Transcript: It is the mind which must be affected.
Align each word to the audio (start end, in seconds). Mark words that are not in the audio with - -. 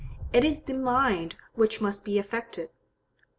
It 0.33 0.43
is 0.43 0.63
the 0.63 0.73
mind 0.73 1.35
which 1.53 1.79
must 1.79 2.03
be 2.03 2.17
affected. 2.17 2.71